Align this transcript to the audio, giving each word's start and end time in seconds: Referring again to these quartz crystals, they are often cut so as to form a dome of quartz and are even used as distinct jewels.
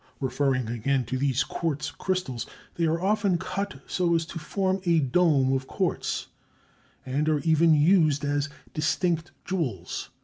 Referring 0.19 0.67
again 0.67 1.05
to 1.05 1.15
these 1.19 1.43
quartz 1.43 1.91
crystals, 1.91 2.47
they 2.73 2.85
are 2.85 2.99
often 2.99 3.37
cut 3.37 3.83
so 3.85 4.15
as 4.15 4.25
to 4.25 4.39
form 4.39 4.81
a 4.83 4.97
dome 4.99 5.53
of 5.53 5.67
quartz 5.67 6.25
and 7.05 7.29
are 7.29 7.37
even 7.41 7.75
used 7.75 8.25
as 8.25 8.49
distinct 8.73 9.29
jewels. 9.45 10.09